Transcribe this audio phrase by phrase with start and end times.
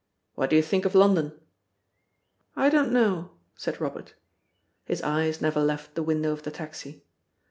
[0.33, 1.39] "What do you think of London?"
[2.55, 4.15] "I don't know," said Robert.
[4.85, 7.03] His eyes never left the window of the taxi.